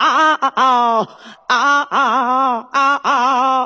[0.00, 1.06] 啊啊
[1.46, 3.59] 啊啊啊啊啊。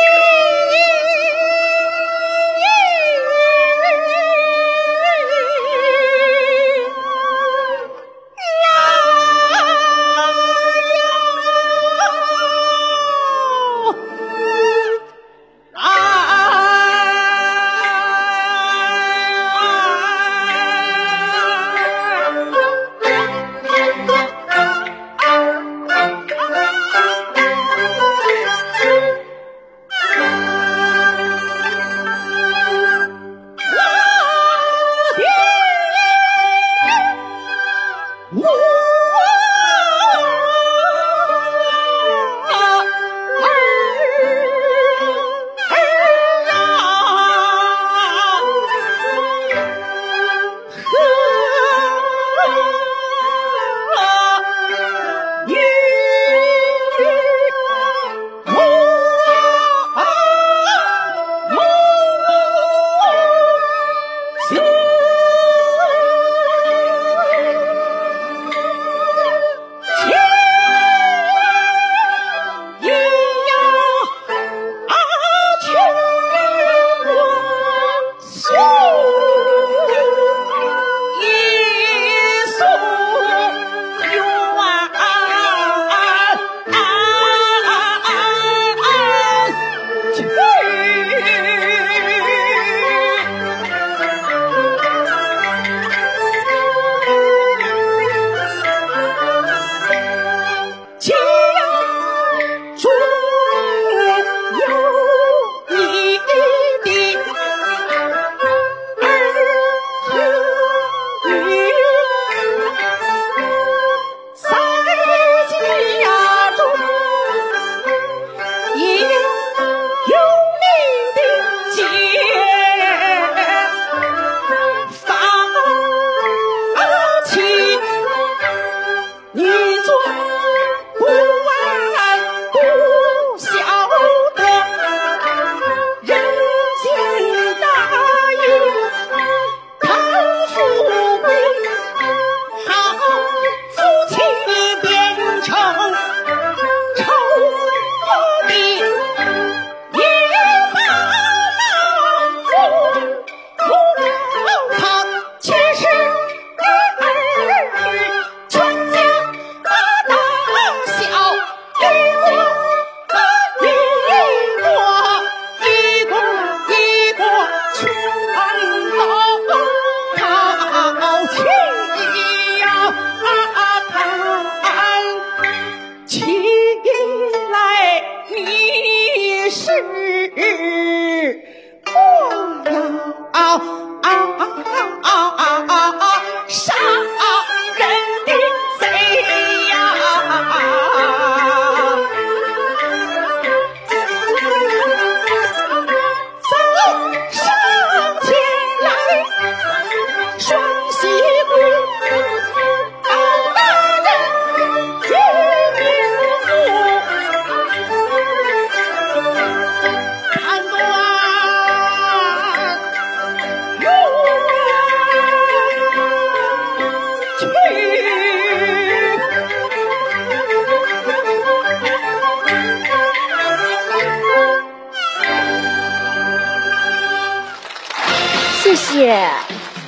[0.00, 0.29] you.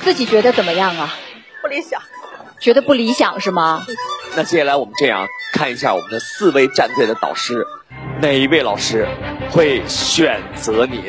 [0.01, 1.13] 自己觉得怎么样啊？
[1.61, 2.01] 不理想。
[2.59, 3.85] 觉得不理想是吗？
[4.35, 7.67] 那接下来我们这样看一下我们的四位战队的导师，
[8.21, 9.07] 哪一位老师
[9.51, 11.03] 会选择您？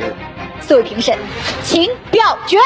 [0.61, 1.17] 四位评审，
[1.63, 2.59] 请表决。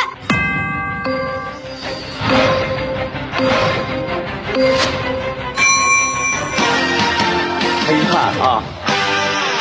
[7.86, 8.62] 很遗憾啊，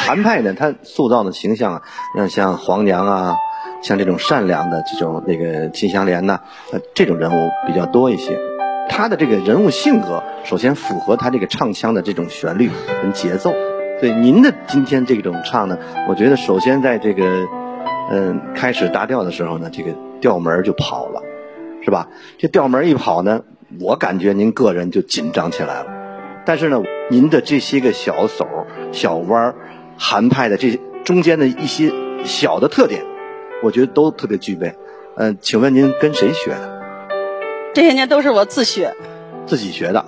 [0.06, 1.82] 韩派呢，他塑造的形象啊，
[2.16, 3.36] 那像黄娘啊，
[3.82, 6.40] 像这种善良的这种那个金香莲呐，
[6.72, 8.38] 呃，这种人物比较多一些。
[8.90, 12.70] 他的这个人物性格，首先符合他这个唱腔的这种旋律
[13.02, 13.54] 跟节奏。
[14.00, 15.78] 所以您的今天这种唱呢，
[16.08, 17.46] 我觉得首先在这个
[18.12, 19.92] 嗯开始搭调的时候呢，这个
[20.22, 21.22] 调门就跑了，
[21.84, 22.08] 是吧？
[22.38, 23.42] 这调门一跑呢，
[23.82, 25.88] 我感觉您个人就紧张起来了。
[26.46, 28.48] 但是呢，您的这些个小手、
[28.92, 29.54] 小弯、
[29.98, 31.92] 韩派的这中间的一些
[32.24, 33.04] 小的特点，
[33.64, 34.74] 我觉得都特别具备。
[35.16, 36.80] 嗯，请问您跟谁学的？
[37.74, 38.94] 这些年都是我自学，
[39.46, 40.06] 自己学的，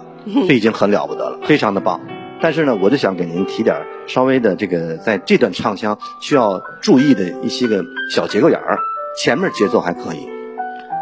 [0.47, 1.99] 这已经很了不得了， 非常的棒。
[2.41, 3.75] 但是呢，我就想给您提点
[4.07, 8.77] 稍微的这个，在这段唱腔需要注意的一些个小节骨眼儿。
[9.17, 10.29] 前面节奏还可以，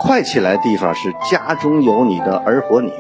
[0.02, 2.92] 快起来的地方是家中有你的儿和女，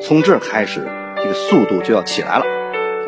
[0.00, 0.80] 从这儿开始。
[1.16, 2.44] 这个速度就要起来了，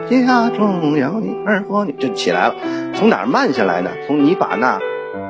[0.09, 2.55] 家中有你儿和女就起来了。
[2.95, 3.91] 从哪儿慢下来呢？
[4.07, 4.79] 从你把那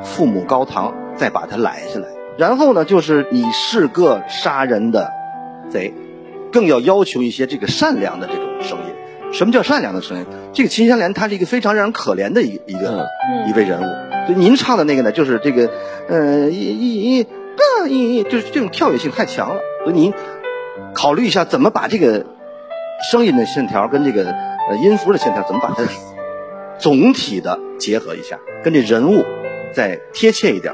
[0.02, 5.10] 父母高堂再把他揽下来，然后呢，就是你是个杀人的
[5.70, 5.92] 贼，
[6.52, 9.32] 更要要求一些这个善良的这种声音。
[9.32, 10.26] 什么叫善良的声音？
[10.52, 13.06] 这个秦香莲她是一个非常让人可怜的一一个
[13.48, 13.84] 一位人物。
[14.28, 15.70] 就您唱的那个呢，就是这个，
[16.08, 17.26] 呃，一一一
[18.16, 19.60] 一，就是这种跳跃性太强了。
[19.84, 20.12] 所以您
[20.94, 22.26] 考虑一下，怎么把这个。
[23.10, 25.82] 声音的线条跟这个呃音符的线条怎么把它
[26.78, 29.24] 总体的结合一下，跟这人物
[29.74, 30.72] 再贴切一点。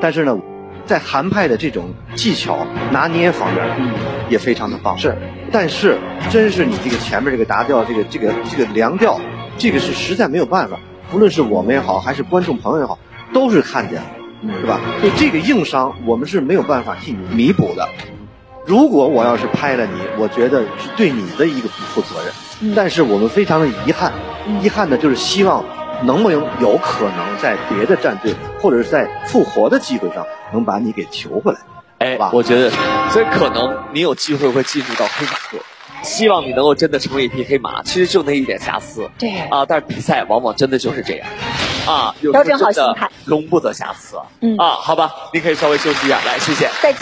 [0.00, 0.38] 但是呢，
[0.84, 3.64] 在韩派的这种技巧拿捏方面
[4.28, 4.98] 也非常的棒。
[4.98, 5.16] 是，
[5.50, 5.96] 但是
[6.28, 9.18] 真是你这个前面这个达调，这个这个这个凉调，
[9.56, 10.78] 这个是实在没有办法。
[11.10, 12.98] 不论是我们也好，还是观众朋友也好，
[13.32, 14.06] 都是看见了，
[14.60, 14.80] 是吧？
[15.00, 17.88] 所以这个硬伤我们是没有办法替你弥补的。
[18.66, 22.74] 如果我要是拍了你，我觉得是对你的一个不负责任。
[22.76, 24.12] 但是我们非常的遗憾，
[24.62, 25.64] 遗憾的就是希望
[26.02, 31.58] 能不能有可能在别的战队或者是在复活的机会上能把你给求回来。
[31.98, 32.70] 哎，我觉得，
[33.10, 35.60] 所以可能你有机会会进入到黑马队。
[36.02, 37.82] 希望你能够真的成为一匹黑马。
[37.82, 39.06] 其实就那一点瑕疵。
[39.18, 39.36] 对。
[39.50, 41.28] 啊，但是比赛往往真的就是这样。
[41.86, 44.16] 啊，调整好心态，容不得瑕疵。
[44.40, 44.56] 嗯。
[44.56, 46.70] 啊，好吧，你可以稍微休息一下，来，谢谢。
[46.80, 46.98] 再见。